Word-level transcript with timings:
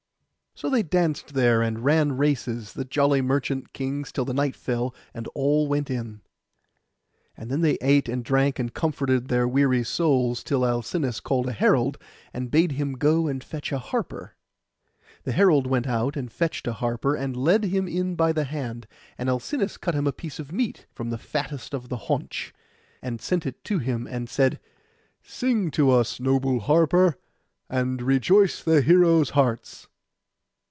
So 0.53 0.69
they 0.69 0.83
danced 0.83 1.33
there 1.33 1.63
and 1.63 1.83
ran 1.83 2.17
races, 2.17 2.73
the 2.73 2.85
jolly 2.85 3.19
merchant 3.19 3.73
kings, 3.73 4.11
till 4.11 4.25
the 4.25 4.33
night 4.33 4.55
fell, 4.55 4.93
and 5.11 5.25
all 5.33 5.67
went 5.67 5.89
in. 5.89 6.21
And 7.35 7.49
then 7.49 7.61
they 7.61 7.79
ate 7.81 8.07
and 8.07 8.23
drank, 8.23 8.59
and 8.59 8.71
comforted 8.71 9.27
their 9.29 9.47
weary 9.47 9.83
souls, 9.83 10.43
till 10.43 10.63
Alcinous 10.63 11.19
called 11.19 11.47
a 11.47 11.51
herald, 11.51 11.97
and 12.31 12.51
bade 12.51 12.73
him 12.73 12.93
go 12.93 13.25
and 13.27 13.43
fetch 13.43 13.71
the 13.71 13.79
harper. 13.79 14.35
The 15.23 15.31
herald 15.31 15.65
went 15.65 15.87
out, 15.87 16.15
and 16.15 16.31
fetched 16.31 16.65
the 16.65 16.73
harper, 16.73 17.15
and 17.15 17.35
led 17.35 17.63
him 17.63 17.87
in 17.87 18.13
by 18.15 18.31
the 18.31 18.43
hand; 18.43 18.85
and 19.17 19.29
Alcinous 19.29 19.77
cut 19.77 19.95
him 19.95 20.05
a 20.05 20.11
piece 20.13 20.37
of 20.37 20.51
meat, 20.51 20.85
from 20.93 21.09
the 21.09 21.17
fattest 21.17 21.73
of 21.73 21.89
the 21.89 21.97
haunch, 22.05 22.53
and 23.01 23.19
sent 23.19 23.47
it 23.47 23.63
to 23.63 23.79
him, 23.79 24.05
and 24.05 24.29
said, 24.29 24.59
'Sing 25.23 25.71
to 25.71 25.89
us, 25.89 26.19
noble 26.19 26.59
harper, 26.59 27.17
and 27.67 28.03
rejoice 28.03 28.61
the 28.61 28.81
heroes' 28.81 29.31
hearts. 29.31 29.87